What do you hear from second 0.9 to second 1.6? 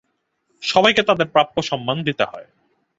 তাদের প্রাপ্য